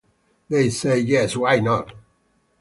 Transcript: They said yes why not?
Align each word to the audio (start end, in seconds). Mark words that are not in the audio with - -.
They 0.49 0.71
said 0.71 1.07
yes 1.07 1.37
why 1.37 1.59
not? 1.59 1.93